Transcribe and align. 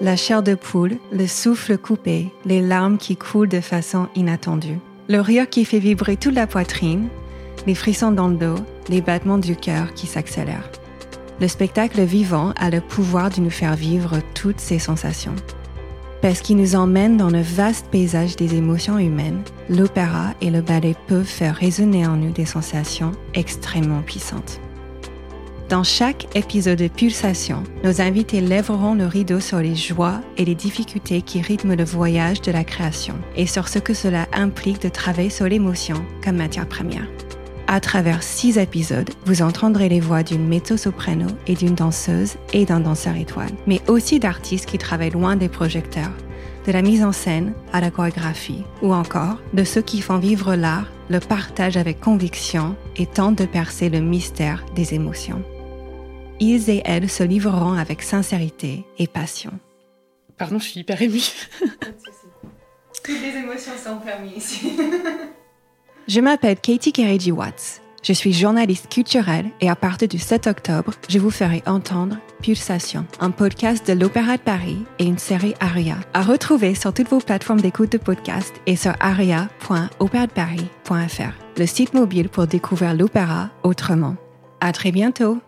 la 0.00 0.16
chair 0.16 0.42
de 0.42 0.54
poule, 0.54 0.96
le 1.12 1.26
souffle 1.26 1.76
coupé, 1.76 2.32
les 2.44 2.62
larmes 2.62 2.96
qui 2.96 3.16
coulent 3.16 3.48
de 3.48 3.60
façon 3.60 4.08
inattendue, 4.14 4.78
le 5.08 5.20
rire 5.20 5.48
qui 5.48 5.64
fait 5.64 5.78
vibrer 5.78 6.16
toute 6.16 6.34
la 6.34 6.46
poitrine, 6.46 7.08
les 7.66 7.74
frissons 7.74 8.10
dans 8.10 8.28
le 8.28 8.36
dos, 8.36 8.56
les 8.88 9.02
battements 9.02 9.38
du 9.38 9.56
cœur 9.56 9.92
qui 9.94 10.06
s'accélèrent. 10.06 10.70
Le 11.40 11.48
spectacle 11.48 12.02
vivant 12.02 12.52
a 12.56 12.70
le 12.70 12.80
pouvoir 12.80 13.30
de 13.30 13.40
nous 13.40 13.50
faire 13.50 13.74
vivre 13.74 14.18
toutes 14.34 14.60
ces 14.60 14.78
sensations. 14.78 15.34
Parce 16.22 16.40
qu'il 16.40 16.56
nous 16.56 16.76
emmène 16.76 17.16
dans 17.16 17.30
le 17.30 17.40
vaste 17.40 17.86
paysage 17.90 18.36
des 18.36 18.54
émotions 18.54 18.98
humaines, 18.98 19.42
l'opéra 19.70 20.34
et 20.42 20.50
le 20.50 20.60
ballet 20.60 20.94
peuvent 21.06 21.24
faire 21.24 21.56
résonner 21.56 22.06
en 22.06 22.16
nous 22.16 22.30
des 22.30 22.44
sensations 22.44 23.12
extrêmement 23.32 24.02
puissantes. 24.02 24.60
Dans 25.70 25.84
chaque 25.84 26.26
épisode 26.36 26.80
de 26.80 26.88
Pulsation, 26.88 27.62
nos 27.84 28.00
invités 28.00 28.40
lèveront 28.40 28.94
le 28.94 29.06
rideau 29.06 29.38
sur 29.38 29.60
les 29.60 29.76
joies 29.76 30.20
et 30.36 30.44
les 30.44 30.56
difficultés 30.56 31.22
qui 31.22 31.40
rythment 31.40 31.76
le 31.76 31.84
voyage 31.84 32.40
de 32.40 32.50
la 32.50 32.64
création 32.64 33.14
et 33.36 33.46
sur 33.46 33.68
ce 33.68 33.78
que 33.78 33.94
cela 33.94 34.26
implique 34.32 34.82
de 34.82 34.88
travailler 34.88 35.30
sur 35.30 35.46
l'émotion 35.46 36.04
comme 36.24 36.38
matière 36.38 36.66
première. 36.66 37.06
À 37.68 37.78
travers 37.78 38.24
six 38.24 38.58
épisodes, 38.58 39.10
vous 39.26 39.42
entendrez 39.42 39.88
les 39.88 40.00
voix 40.00 40.24
d'une 40.24 40.48
mezzo-soprano 40.48 41.28
et 41.46 41.54
d'une 41.54 41.76
danseuse 41.76 42.34
et 42.52 42.64
d'un 42.64 42.80
danseur 42.80 43.14
étoile, 43.14 43.52
mais 43.68 43.80
aussi 43.86 44.18
d'artistes 44.18 44.66
qui 44.66 44.76
travaillent 44.76 45.10
loin 45.10 45.36
des 45.36 45.48
projecteurs, 45.48 46.10
de 46.66 46.72
la 46.72 46.82
mise 46.82 47.04
en 47.04 47.12
scène 47.12 47.52
à 47.72 47.80
la 47.80 47.92
chorégraphie, 47.92 48.64
ou 48.82 48.92
encore 48.92 49.36
de 49.54 49.62
ceux 49.62 49.82
qui 49.82 50.00
font 50.00 50.18
vivre 50.18 50.56
l'art, 50.56 50.90
le 51.10 51.20
partage 51.20 51.76
avec 51.76 52.00
conviction 52.00 52.74
et 52.96 53.06
tentent 53.06 53.38
de 53.38 53.46
percer 53.46 53.88
le 53.88 54.00
mystère 54.00 54.64
des 54.74 54.94
émotions. 54.94 55.44
Ils 56.40 56.70
et 56.70 56.82
elles 56.84 57.10
se 57.10 57.22
livreront 57.22 57.74
avec 57.74 58.02
sincérité 58.02 58.84
et 58.98 59.06
passion. 59.06 59.52
Pardon, 60.38 60.58
je 60.58 60.64
suis 60.64 60.80
hyper 60.80 61.00
émue. 61.02 61.20
Toutes 63.04 63.22
les 63.22 63.38
émotions 63.38 63.72
sont 63.82 63.98
permises 63.98 64.36
ici. 64.36 64.72
Je 66.08 66.20
m'appelle 66.20 66.58
Katie 66.58 66.92
Kereji 66.92 67.30
Watts. 67.30 67.82
Je 68.02 68.14
suis 68.14 68.32
journaliste 68.32 68.88
culturelle 68.88 69.50
et 69.60 69.68
à 69.68 69.76
partir 69.76 70.08
du 70.08 70.18
7 70.18 70.46
octobre, 70.46 70.94
je 71.08 71.18
vous 71.18 71.30
ferai 71.30 71.62
entendre 71.66 72.16
Pulsation, 72.42 73.04
un 73.20 73.30
podcast 73.30 73.86
de 73.86 73.92
l'Opéra 73.92 74.38
de 74.38 74.42
Paris 74.42 74.78
et 74.98 75.04
une 75.04 75.18
série 75.18 75.52
Aria, 75.60 75.98
à 76.14 76.22
retrouver 76.22 76.74
sur 76.74 76.94
toutes 76.94 77.10
vos 77.10 77.20
plateformes 77.20 77.60
d'écoute 77.60 77.92
de 77.92 77.98
podcast 77.98 78.54
et 78.64 78.76
sur 78.76 78.94
aria.opéradeparis.fr, 79.00 81.34
le 81.58 81.66
site 81.66 81.92
mobile 81.92 82.30
pour 82.30 82.46
découvrir 82.46 82.94
l'opéra 82.94 83.50
autrement. 83.62 84.16
À 84.62 84.72
très 84.72 84.92
bientôt! 84.92 85.38